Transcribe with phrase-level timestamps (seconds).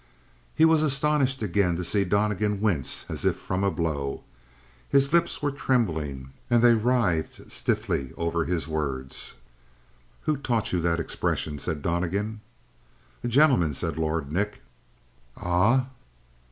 [0.55, 4.23] He was astonished again to see Donnegan wince as if from a blow.
[4.89, 9.35] His lips were trembling and they writhed stiffly over his words.
[10.21, 12.41] "Who taught you that expression?" said Donnegan.
[13.23, 14.63] "A gentleman," said Lord Nick.
[15.37, 15.85] "Ah?"